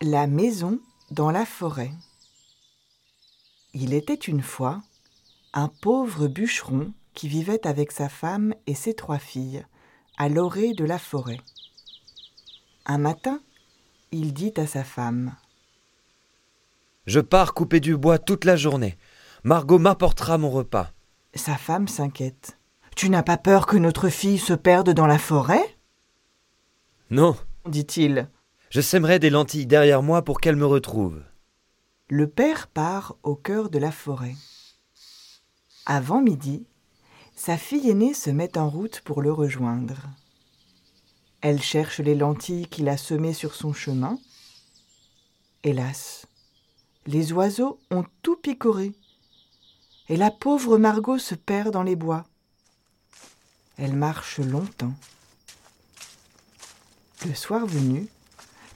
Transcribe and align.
La 0.00 0.28
maison 0.28 0.78
dans 1.10 1.32
la 1.32 1.44
forêt. 1.44 1.90
Il 3.74 3.92
était 3.92 4.14
une 4.14 4.42
fois 4.42 4.80
un 5.52 5.66
pauvre 5.66 6.28
bûcheron 6.28 6.92
qui 7.14 7.26
vivait 7.26 7.66
avec 7.66 7.90
sa 7.90 8.08
femme 8.08 8.54
et 8.68 8.76
ses 8.76 8.94
trois 8.94 9.18
filles 9.18 9.66
à 10.16 10.28
l'orée 10.28 10.72
de 10.74 10.84
la 10.84 11.00
forêt. 11.00 11.40
Un 12.86 12.98
matin, 12.98 13.40
il 14.12 14.32
dit 14.32 14.52
à 14.56 14.68
sa 14.68 14.84
femme 14.84 15.34
Je 17.06 17.18
pars 17.18 17.52
couper 17.52 17.80
du 17.80 17.96
bois 17.96 18.20
toute 18.20 18.44
la 18.44 18.54
journée. 18.54 18.96
Margot 19.42 19.80
m'apportera 19.80 20.38
mon 20.38 20.50
repas. 20.50 20.92
Sa 21.34 21.56
femme 21.56 21.88
s'inquiète. 21.88 22.56
Tu 22.94 23.10
n'as 23.10 23.24
pas 23.24 23.36
peur 23.36 23.66
que 23.66 23.76
notre 23.76 24.10
fille 24.10 24.38
se 24.38 24.54
perde 24.54 24.90
dans 24.90 25.08
la 25.08 25.18
forêt? 25.18 25.76
Non, 27.10 27.36
dit-il. 27.66 28.28
Je 28.70 28.80
sèmerai 28.80 29.18
des 29.18 29.30
lentilles 29.30 29.66
derrière 29.66 30.02
moi 30.02 30.22
pour 30.22 30.40
qu'elle 30.40 30.56
me 30.56 30.66
retrouve. 30.66 31.22
Le 32.08 32.28
père 32.28 32.68
part 32.68 33.16
au 33.22 33.34
cœur 33.34 33.70
de 33.70 33.78
la 33.78 33.92
forêt. 33.92 34.36
Avant 35.86 36.20
midi, 36.20 36.66
sa 37.34 37.56
fille 37.56 37.88
aînée 37.88 38.14
se 38.14 38.30
met 38.30 38.58
en 38.58 38.68
route 38.68 39.00
pour 39.00 39.22
le 39.22 39.32
rejoindre. 39.32 39.96
Elle 41.40 41.62
cherche 41.62 42.00
les 42.00 42.14
lentilles 42.14 42.66
qu'il 42.66 42.88
a 42.88 42.96
semées 42.96 43.32
sur 43.32 43.54
son 43.54 43.72
chemin. 43.72 44.18
Hélas, 45.62 46.26
les 47.06 47.32
oiseaux 47.32 47.78
ont 47.90 48.04
tout 48.22 48.36
picoré, 48.36 48.92
et 50.08 50.16
la 50.16 50.30
pauvre 50.30 50.78
Margot 50.78 51.18
se 51.18 51.34
perd 51.34 51.72
dans 51.72 51.82
les 51.82 51.96
bois. 51.96 52.24
Elle 53.76 53.94
marche 53.94 54.40
longtemps. 54.40 54.94
Le 57.26 57.34
soir 57.34 57.66
venu, 57.66 58.08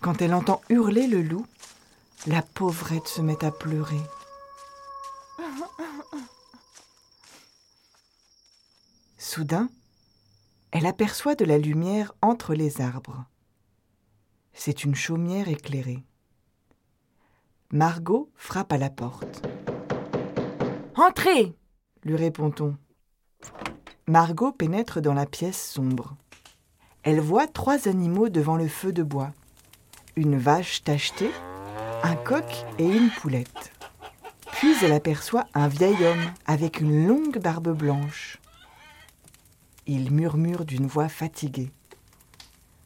quand 0.02 0.20
elle 0.20 0.34
entend 0.34 0.60
hurler 0.68 1.06
le 1.06 1.22
loup, 1.22 1.46
la 2.26 2.42
pauvrette 2.42 3.06
se 3.06 3.22
met 3.22 3.44
à 3.44 3.52
pleurer. 3.52 4.00
Soudain, 9.16 9.70
elle 10.72 10.86
aperçoit 10.86 11.36
de 11.36 11.44
la 11.44 11.56
lumière 11.56 12.12
entre 12.20 12.54
les 12.54 12.80
arbres. 12.80 13.24
C'est 14.52 14.84
une 14.84 14.94
chaumière 14.94 15.48
éclairée. 15.48 16.02
Margot 17.70 18.28
frappe 18.34 18.72
à 18.72 18.78
la 18.78 18.90
porte. 18.90 19.46
Entrez 20.96 21.54
lui 22.04 22.16
répond-on. 22.16 22.76
Margot 24.08 24.50
pénètre 24.50 25.00
dans 25.00 25.14
la 25.14 25.26
pièce 25.26 25.70
sombre. 25.70 26.16
Elle 27.04 27.20
voit 27.20 27.46
trois 27.46 27.86
animaux 27.88 28.28
devant 28.28 28.56
le 28.56 28.66
feu 28.66 28.92
de 28.92 29.04
bois. 29.04 29.32
Une 30.14 30.36
vache 30.36 30.84
tachetée, 30.84 31.30
un 32.02 32.16
coq 32.16 32.44
et 32.78 32.84
une 32.84 33.08
poulette. 33.08 33.72
Puis 34.52 34.74
elle 34.82 34.92
aperçoit 34.92 35.46
un 35.54 35.68
vieil 35.68 35.96
homme 36.04 36.32
avec 36.44 36.80
une 36.80 37.06
longue 37.06 37.38
barbe 37.38 37.74
blanche. 37.74 38.38
Il 39.86 40.12
murmure 40.12 40.66
d'une 40.66 40.86
voix 40.86 41.08
fatiguée. 41.08 41.70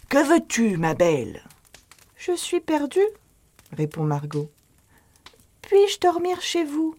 Que 0.09 0.25
veux-tu, 0.25 0.76
ma 0.76 0.94
belle? 0.94 1.42
Je 2.16 2.31
suis 2.37 2.60
perdue, 2.60 3.09
répond 3.72 4.04
Margot. 4.04 4.48
Puis-je 5.62 5.98
dormir 5.98 6.41
chez 6.41 6.62
vous? 6.62 6.94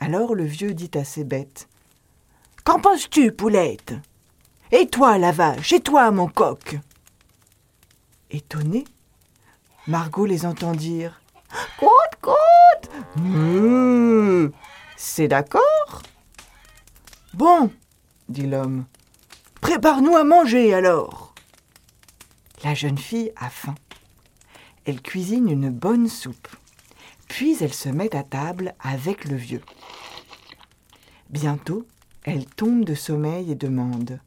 Alors 0.00 0.34
le 0.34 0.44
vieux 0.44 0.74
dit 0.74 0.90
à 0.94 1.04
ses 1.04 1.22
bêtes. 1.22 1.68
Qu'en 2.64 2.80
penses-tu, 2.80 3.30
poulette? 3.30 3.94
Et 4.72 4.88
toi, 4.88 5.16
la 5.16 5.30
vache 5.30 5.72
Et 5.72 5.80
toi, 5.80 6.10
mon 6.10 6.26
coq? 6.26 6.80
Étonnée, 8.30 8.84
Margot 9.86 10.26
les 10.26 10.46
entend 10.46 10.72
dire 10.72 11.20
Côte, 11.78 11.90
côte 12.20 12.90
Mmh, 13.16 14.48
C'est 14.96 15.28
d'accord? 15.28 16.02
Bon, 17.32 17.70
dit 18.28 18.46
l'homme. 18.46 18.86
Prépare-nous 19.60 20.16
à 20.16 20.24
manger 20.24 20.74
alors. 20.74 21.34
La 22.62 22.74
jeune 22.74 22.98
fille 22.98 23.32
a 23.36 23.50
faim. 23.50 23.74
Elle 24.84 25.00
cuisine 25.02 25.48
une 25.48 25.70
bonne 25.70 26.08
soupe. 26.08 26.48
Puis 27.28 27.56
elle 27.60 27.74
se 27.74 27.88
met 27.88 28.14
à 28.14 28.22
table 28.22 28.74
avec 28.80 29.24
le 29.24 29.36
vieux. 29.36 29.62
Bientôt, 31.30 31.86
elle 32.24 32.46
tombe 32.46 32.84
de 32.84 32.94
sommeil 32.94 33.50
et 33.50 33.54
demande 33.54 34.20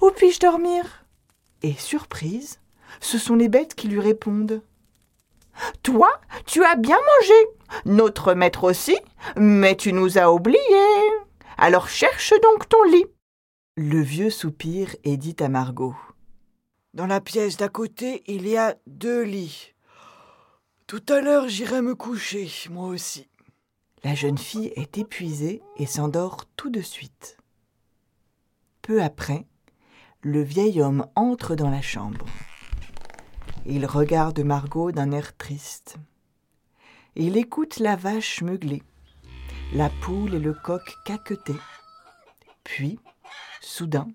Où 0.00 0.10
puis-je 0.10 0.40
dormir? 0.40 1.03
Et 1.64 1.72
surprise, 1.72 2.60
ce 3.00 3.16
sont 3.16 3.36
les 3.36 3.48
bêtes 3.48 3.74
qui 3.74 3.88
lui 3.88 3.98
répondent. 3.98 4.60
Toi, 5.82 6.10
tu 6.44 6.62
as 6.62 6.76
bien 6.76 6.98
mangé, 6.98 7.80
notre 7.86 8.34
maître 8.34 8.64
aussi, 8.64 8.94
mais 9.38 9.74
tu 9.74 9.94
nous 9.94 10.18
as 10.18 10.30
oubliés. 10.30 10.58
Alors 11.56 11.88
cherche 11.88 12.34
donc 12.42 12.68
ton 12.68 12.82
lit. 12.82 13.06
Le 13.76 14.02
vieux 14.02 14.28
soupire 14.28 14.94
et 15.04 15.16
dit 15.16 15.36
à 15.40 15.48
Margot. 15.48 15.96
Dans 16.92 17.06
la 17.06 17.22
pièce 17.22 17.56
d'à 17.56 17.70
côté, 17.70 18.22
il 18.26 18.46
y 18.46 18.58
a 18.58 18.76
deux 18.86 19.22
lits. 19.22 19.72
Tout 20.86 21.02
à 21.08 21.22
l'heure, 21.22 21.48
j'irai 21.48 21.80
me 21.80 21.94
coucher, 21.94 22.46
moi 22.68 22.88
aussi. 22.88 23.26
La 24.02 24.14
jeune 24.14 24.36
fille 24.36 24.70
est 24.76 24.98
épuisée 24.98 25.62
et 25.78 25.86
s'endort 25.86 26.44
tout 26.56 26.68
de 26.68 26.82
suite. 26.82 27.38
Peu 28.82 29.02
après, 29.02 29.46
le 30.24 30.42
vieil 30.42 30.80
homme 30.80 31.06
entre 31.16 31.54
dans 31.54 31.68
la 31.68 31.82
chambre. 31.82 32.24
Il 33.66 33.84
regarde 33.84 34.40
Margot 34.40 34.90
d'un 34.90 35.12
air 35.12 35.36
triste. 35.36 35.96
Il 37.14 37.36
écoute 37.36 37.78
la 37.78 37.94
vache 37.94 38.40
meugler, 38.40 38.82
la 39.74 39.90
poule 40.00 40.34
et 40.34 40.38
le 40.38 40.54
coq 40.54 40.82
caqueter. 41.04 41.56
Puis, 42.64 42.98
soudain, 43.60 44.08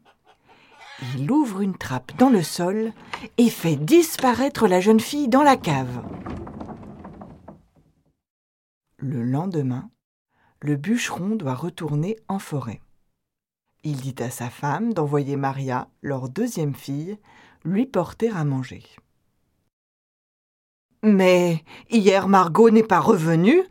il 1.15 1.31
ouvre 1.31 1.61
une 1.61 1.77
trappe 1.77 2.17
dans 2.17 2.29
le 2.29 2.41
sol 2.41 2.91
et 3.37 3.49
fait 3.51 3.75
disparaître 3.75 4.67
la 4.67 4.81
jeune 4.81 4.99
fille 4.99 5.29
dans 5.29 5.43
la 5.43 5.57
cave. 5.57 6.03
Le 8.97 9.21
lendemain, 9.21 9.91
le 10.61 10.75
bûcheron 10.75 11.35
doit 11.35 11.55
retourner 11.55 12.17
en 12.27 12.39
forêt. 12.39 12.81
Il 13.83 13.97
dit 13.97 14.15
à 14.19 14.29
sa 14.29 14.49
femme 14.49 14.93
d'envoyer 14.93 15.37
Maria, 15.37 15.87
leur 16.01 16.29
deuxième 16.29 16.75
fille, 16.75 17.17
lui 17.63 17.85
porter 17.85 18.29
à 18.29 18.43
manger. 18.43 18.83
Mais 21.01 21.63
hier 21.89 22.27
Margot 22.27 22.69
n'est 22.69 22.83
pas 22.83 22.99
revenue 22.99 23.63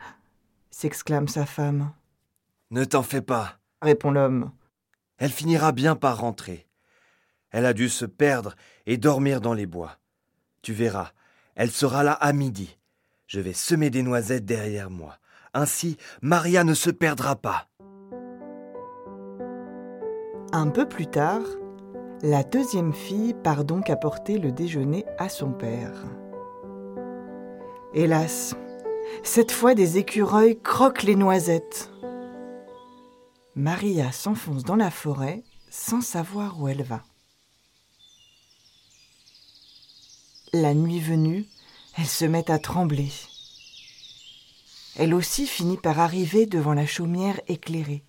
s'exclame 0.70 1.26
sa 1.26 1.44
femme. 1.44 1.92
Ne 2.70 2.84
t'en 2.84 3.02
fais 3.02 3.20
pas. 3.20 3.58
Répond 3.82 4.12
l'homme. 4.12 4.52
Elle 5.16 5.32
finira 5.32 5.72
bien 5.72 5.96
par 5.96 6.18
rentrer. 6.20 6.68
Elle 7.50 7.66
a 7.66 7.72
dû 7.72 7.88
se 7.88 8.04
perdre 8.04 8.54
et 8.86 8.96
dormir 8.96 9.40
dans 9.40 9.54
les 9.54 9.66
bois. 9.66 9.98
Tu 10.62 10.72
verras, 10.72 11.10
elle 11.56 11.72
sera 11.72 12.04
là 12.04 12.12
à 12.12 12.32
midi. 12.32 12.78
Je 13.26 13.40
vais 13.40 13.54
semer 13.54 13.90
des 13.90 14.04
noisettes 14.04 14.44
derrière 14.44 14.88
moi. 14.88 15.18
Ainsi, 15.52 15.96
Maria 16.22 16.62
ne 16.62 16.74
se 16.74 16.90
perdra 16.90 17.34
pas. 17.34 17.66
Un 20.52 20.68
peu 20.68 20.88
plus 20.88 21.06
tard, 21.06 21.42
la 22.22 22.42
deuxième 22.42 22.94
fille 22.94 23.34
part 23.34 23.64
donc 23.64 23.90
apporter 23.90 24.38
le 24.38 24.50
déjeuner 24.50 25.04
à 25.18 25.28
son 25.28 25.52
père. 25.52 25.92
Hélas, 27.92 28.56
cette 29.22 29.52
fois 29.52 29.74
des 29.74 29.98
écureuils 29.98 30.58
croquent 30.58 31.04
les 31.04 31.16
noisettes. 31.16 31.90
Maria 33.56 34.10
s'enfonce 34.10 34.64
dans 34.64 34.76
la 34.76 34.90
forêt 34.90 35.42
sans 35.68 36.00
savoir 36.00 36.58
où 36.58 36.68
elle 36.68 36.82
va. 36.82 37.02
La 40.54 40.72
nuit 40.72 41.00
venue, 41.00 41.44
elle 41.98 42.06
se 42.06 42.24
met 42.24 42.50
à 42.50 42.58
trembler. 42.58 43.10
Elle 44.96 45.12
aussi 45.12 45.46
finit 45.46 45.76
par 45.76 46.00
arriver 46.00 46.46
devant 46.46 46.72
la 46.72 46.86
chaumière 46.86 47.38
éclairée. 47.48 48.07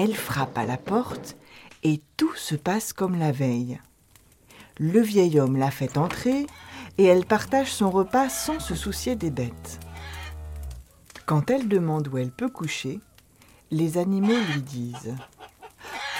Elle 0.00 0.14
frappe 0.14 0.56
à 0.56 0.64
la 0.64 0.76
porte 0.76 1.36
et 1.82 2.00
tout 2.16 2.32
se 2.36 2.54
passe 2.54 2.92
comme 2.92 3.18
la 3.18 3.32
veille. 3.32 3.80
Le 4.78 5.00
vieil 5.00 5.40
homme 5.40 5.56
la 5.56 5.72
fait 5.72 5.98
entrer 5.98 6.46
et 6.98 7.04
elle 7.04 7.26
partage 7.26 7.72
son 7.72 7.90
repas 7.90 8.28
sans 8.28 8.60
se 8.60 8.76
soucier 8.76 9.16
des 9.16 9.32
bêtes. 9.32 9.80
Quand 11.26 11.50
elle 11.50 11.66
demande 11.66 12.06
où 12.06 12.16
elle 12.16 12.30
peut 12.30 12.48
coucher, 12.48 13.00
les 13.72 13.98
animaux 13.98 14.38
lui 14.52 14.62
disent 14.62 15.16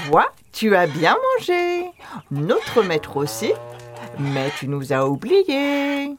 Toi, 0.09 0.27
tu 0.51 0.75
as 0.75 0.89
bien 0.89 1.17
mangé, 1.37 1.93
notre 2.33 2.83
maître 2.83 3.17
aussi, 3.17 3.53
mais 4.19 4.51
tu 4.59 4.67
nous 4.67 4.93
as 4.93 5.09
oubliés. 5.09 6.17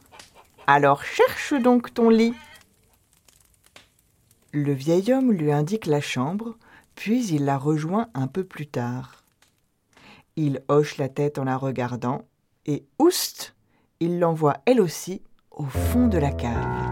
Alors 0.66 1.04
cherche 1.04 1.52
donc 1.52 1.92
ton 1.92 2.08
lit. 2.08 2.32
Le 4.52 4.72
vieil 4.72 5.12
homme 5.12 5.30
lui 5.30 5.52
indique 5.52 5.84
la 5.84 6.00
chambre, 6.00 6.56
puis 7.00 7.28
il 7.28 7.46
la 7.46 7.56
rejoint 7.56 8.10
un 8.12 8.26
peu 8.26 8.44
plus 8.44 8.66
tard. 8.66 9.24
Il 10.36 10.62
hoche 10.68 10.98
la 10.98 11.08
tête 11.08 11.38
en 11.38 11.44
la 11.44 11.56
regardant, 11.56 12.28
et 12.66 12.84
oust, 12.98 13.54
il 14.00 14.18
l'envoie 14.18 14.58
elle 14.66 14.82
aussi 14.82 15.22
au 15.50 15.64
fond 15.64 16.08
de 16.08 16.18
la 16.18 16.30
cave. 16.30 16.90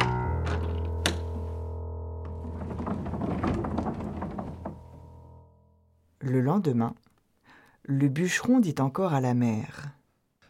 Le 6.20 6.40
lendemain, 6.40 6.94
le 7.82 8.08
bûcheron 8.08 8.60
dit 8.60 8.76
encore 8.78 9.12
à 9.12 9.20
la 9.20 9.34
mère 9.34 9.90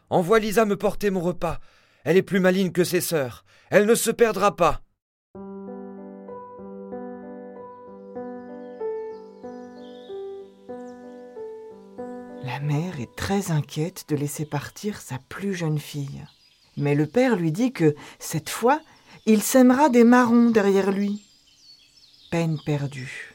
Envoie 0.08 0.38
Lisa 0.38 0.66
me 0.66 0.76
porter 0.76 1.10
mon 1.10 1.20
repas. 1.20 1.58
Elle 2.04 2.16
est 2.16 2.22
plus 2.22 2.38
maligne 2.38 2.70
que 2.70 2.84
ses 2.84 3.00
sœurs. 3.00 3.44
Elle 3.70 3.86
ne 3.86 3.96
se 3.96 4.12
perdra 4.12 4.54
pas. 4.54 4.82
La 12.44 12.60
mère 12.60 13.00
est 13.00 13.14
très 13.16 13.50
inquiète 13.50 14.04
de 14.08 14.16
laisser 14.16 14.44
partir 14.44 15.00
sa 15.00 15.18
plus 15.28 15.54
jeune 15.54 15.78
fille. 15.78 16.24
Mais 16.76 16.94
le 16.94 17.06
père 17.06 17.34
lui 17.34 17.50
dit 17.50 17.72
que, 17.72 17.96
cette 18.20 18.48
fois, 18.48 18.80
il 19.26 19.42
sèmera 19.42 19.88
des 19.88 20.04
marrons 20.04 20.50
derrière 20.50 20.92
lui. 20.92 21.24
Peine 22.30 22.58
perdue. 22.64 23.34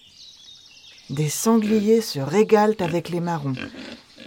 Des 1.09 1.29
sangliers 1.29 2.01
se 2.01 2.19
régalent 2.19 2.79
avec 2.79 3.09
les 3.09 3.19
marrons, 3.19 3.55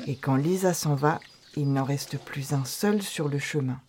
et 0.06 0.16
quand 0.16 0.36
Lisa 0.36 0.74
s'en 0.74 0.94
va, 0.94 1.20
il 1.56 1.72
n'en 1.72 1.84
reste 1.84 2.18
plus 2.18 2.52
un 2.52 2.64
seul 2.66 3.02
sur 3.02 3.28
le 3.28 3.38
chemin. 3.38 3.80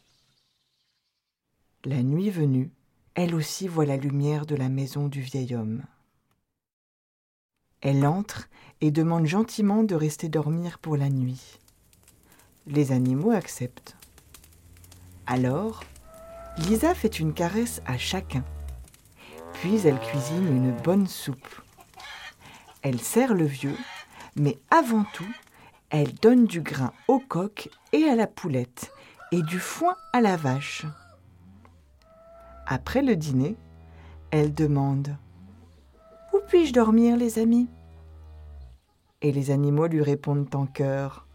La 1.84 2.02
nuit 2.02 2.30
venue, 2.30 2.72
elle 3.14 3.36
aussi 3.36 3.68
voit 3.68 3.86
la 3.86 3.98
lumière 3.98 4.46
de 4.46 4.56
la 4.56 4.70
maison 4.70 5.08
du 5.10 5.22
vieil 5.22 5.54
homme. 5.54 5.84
Elle 7.82 8.06
entre 8.06 8.48
et 8.82 8.92
demande 8.92 9.26
gentiment 9.26 9.84
de 9.84 9.96
rester 9.96 10.30
dormir 10.30 10.80
pour 10.80 10.98
la 10.98 11.10
nuit. 11.10 11.60
Les 12.66 12.92
animaux 12.92 13.32
acceptent. 13.32 13.96
Alors, 15.26 15.84
Lisa 16.58 16.96
fait 16.96 17.20
une 17.20 17.34
caresse 17.34 17.82
à 17.86 17.98
chacun. 17.98 18.44
Puis 19.54 19.86
elle 19.86 20.00
cuisine 20.00 20.48
une 20.48 20.72
bonne 20.72 21.08
soupe. 21.08 21.62
Elle 22.82 23.00
sert 23.00 23.34
le 23.34 23.46
vieux, 23.46 23.78
mais 24.36 24.58
avant 24.70 25.06
tout, 25.14 25.32
elle 25.90 26.14
donne 26.16 26.46
du 26.46 26.62
grain 26.62 26.94
au 27.08 27.20
coq 27.20 27.70
et 27.94 28.04
à 28.06 28.16
la 28.16 28.28
poulette, 28.28 28.92
et 29.32 29.42
du 29.42 29.60
foin 29.60 29.96
à 30.14 30.22
la 30.22 30.36
vache. 30.36 30.86
Après 32.66 33.02
le 33.02 33.16
dîner, 33.16 33.56
elle 34.32 34.54
demande 34.54 35.16
puis-je 36.48 36.74
dormir, 36.74 37.18
les 37.18 37.40
amis? 37.40 37.68
Et 39.22 39.32
les 39.32 39.52
animaux 39.52 39.88
lui 39.88 40.02
répondent 40.02 40.54
en 40.54 40.66
chœur 40.66 41.28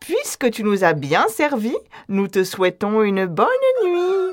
Puisque 0.00 0.50
tu 0.50 0.64
nous 0.64 0.82
as 0.82 0.94
bien 0.94 1.28
servi, 1.28 1.74
nous 2.08 2.26
te 2.26 2.42
souhaitons 2.42 3.02
une 3.02 3.26
bonne 3.26 3.46
nuit. 3.84 4.32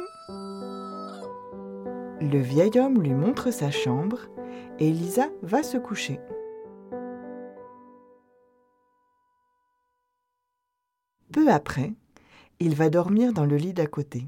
Le 2.21 2.39
vieil 2.39 2.79
homme 2.79 3.01
lui 3.01 3.13
montre 3.13 3.51
sa 3.51 3.71
chambre 3.71 4.19
et 4.79 4.91
Lisa 4.91 5.29
va 5.44 5.63
se 5.63 5.77
coucher. 5.77 6.19
Peu 11.31 11.50
après, 11.51 11.94
il 12.59 12.75
va 12.75 12.89
dormir 12.89 13.31
dans 13.31 13.45
le 13.45 13.56
lit 13.56 13.73
d'à 13.73 13.85
côté. 13.85 14.25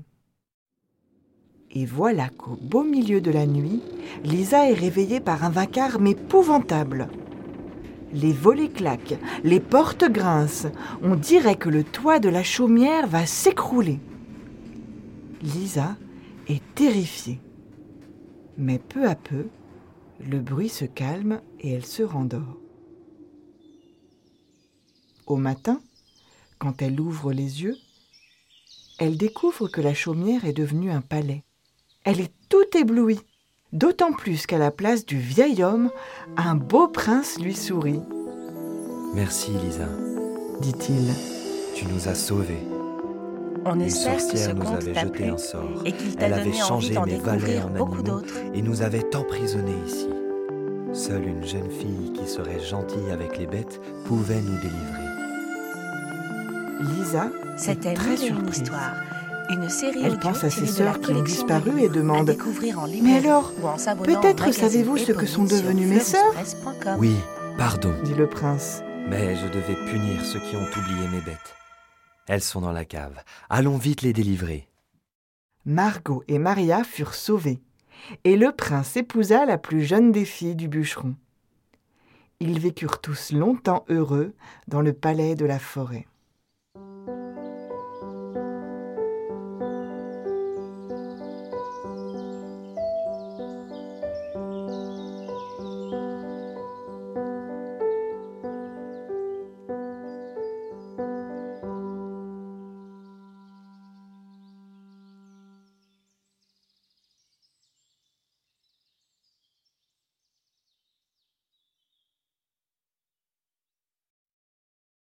Et 1.74 1.86
voilà 1.86 2.28
qu'au 2.30 2.58
beau 2.62 2.84
milieu 2.84 3.22
de 3.22 3.32
la 3.32 3.46
nuit, 3.46 3.82
Lisa 4.26 4.70
est 4.70 4.74
réveillée 4.74 5.22
par 5.22 5.46
un 5.46 5.50
vacarme 5.50 6.08
épouvantable. 6.08 7.08
Les 8.14 8.34
volets 8.34 8.70
claquent, 8.70 9.18
les 9.46 9.62
portes 9.62 10.04
grincent, 10.04 10.68
on 11.02 11.16
dirait 11.16 11.56
que 11.56 11.70
le 11.70 11.86
toit 11.86 12.20
de 12.20 12.28
la 12.28 12.44
chaumière 12.44 13.08
va 13.08 13.26
s'écrouler. 13.26 14.00
Lisa 15.42 15.96
est 16.48 16.62
terrifiée. 16.76 17.40
Mais 18.58 18.78
peu 18.78 19.08
à 19.08 19.16
peu, 19.16 19.48
le 20.20 20.40
bruit 20.40 20.68
se 20.68 20.84
calme 20.84 21.40
et 21.62 21.72
elle 21.72 21.86
se 21.86 22.04
rendort. 22.04 22.58
Au 25.26 25.38
matin, 25.38 25.82
quand 26.60 26.82
elle 26.82 27.00
ouvre 27.00 27.32
les 27.32 27.64
yeux, 27.64 27.78
elle 29.00 29.16
découvre 29.18 29.70
que 29.70 29.80
la 29.80 29.94
chaumière 29.94 30.44
est 30.44 30.54
devenue 30.54 30.92
un 30.92 31.02
palais. 31.02 31.46
Elle 32.04 32.20
est 32.22 32.32
tout 32.50 32.66
éblouie, 32.78 33.20
d'autant 33.74 34.12
plus 34.12 34.46
qu'à 34.48 34.58
la 34.58 34.72
place 34.72 35.06
du 35.06 35.18
vieil 35.18 35.64
homme, 35.64 35.92
un 36.38 36.56
beau 36.56 36.88
prince 36.88 37.40
lui 37.40 37.56
sourit. 37.56 38.02
Merci, 39.14 39.52
Lisa, 39.52 39.88
dit-il. 40.62 41.14
Tu 41.76 41.86
nous 41.86 42.08
as 42.08 42.16
sauvés. 42.16 42.64
On 43.66 43.76
Une 43.76 43.82
espère 43.84 44.16
que 44.16 44.22
ce 44.22 44.30
sorcière 44.30 44.56
nous 44.56 44.68
avait 44.68 44.94
jeté 44.96 45.28
un 45.30 45.38
sort. 45.38 45.82
et 45.86 45.92
qu'il 45.92 46.16
t'a 46.16 46.26
Elle 46.28 46.34
avait 46.34 46.54
changé 46.54 46.90
mes 47.06 47.18
valets 47.18 47.40
découvrir 47.40 47.66
en 47.68 47.70
beaucoup 47.70 47.94
animaux 48.00 48.20
d'autres. 48.22 48.36
et 48.54 48.62
nous 48.62 48.82
avait 48.82 49.16
emprisonnés 49.16 49.76
ici. 49.86 50.08
Seule 50.94 51.28
une 51.28 51.46
jeune 51.46 51.70
fille 51.70 52.12
qui 52.14 52.28
serait 52.28 52.60
gentille 52.60 53.12
avec 53.12 53.38
les 53.38 53.46
bêtes 53.46 53.80
pouvait 54.06 54.42
nous 54.42 54.58
délivrer. 54.58 55.08
Lisa 56.82 57.30
C'était 57.58 57.94
très 57.94 58.14
une 58.16 58.18
surprise. 58.36 58.58
histoire, 58.58 58.96
une 59.50 59.70
série 59.70 60.02
Elle 60.04 60.20
pense 60.20 60.44
à 60.44 60.50
ses 60.50 60.68
sœurs 60.68 61.00
qui 61.00 61.12
ont 61.12 61.22
disparu 61.24 61.82
et 61.82 61.90
demande 61.90 62.36
Mais 63.02 63.18
alors, 63.18 63.52
peut-être 64.04 64.52
savez-vous 64.52 64.98
ce 64.98 65.12
que 65.12 65.26
sont 65.26 65.44
devenues 65.44 65.88
mes 65.88 66.00
sœurs. 66.00 66.34
Oui, 66.98 67.16
pardon, 67.58 67.94
dit 68.04 68.14
le 68.14 68.28
prince. 68.28 68.82
mais 69.08 69.36
je 69.36 69.48
devais 69.48 69.76
punir 69.90 70.24
ceux 70.26 70.40
qui 70.40 70.56
ont 70.56 70.68
oublié 70.78 71.08
mes 71.12 71.22
bêtes. 71.22 71.56
Elles 72.28 72.42
sont 72.42 72.62
dans 72.62 72.72
la 72.72 72.86
cave. 72.86 73.18
Allons 73.50 73.78
vite 73.78 74.02
les 74.04 74.14
délivrer. 74.14 74.68
Margot 75.66 76.24
et 76.28 76.40
Maria 76.40 76.84
furent 76.84 77.14
sauvées, 77.14 77.62
et 78.24 78.36
le 78.36 78.52
prince 78.52 78.96
épousa 78.98 79.46
la 79.46 79.58
plus 79.58 79.84
jeune 79.84 80.12
des 80.12 80.26
filles 80.26 80.56
du 80.56 80.68
bûcheron. 80.68 81.16
Ils 82.40 82.60
vécurent 82.60 83.00
tous 83.02 83.34
longtemps 83.34 83.86
heureux 83.90 84.34
dans 84.68 84.82
le 84.82 84.94
palais 84.94 85.36
de 85.36 85.46
la 85.46 85.60
forêt. 85.60 86.08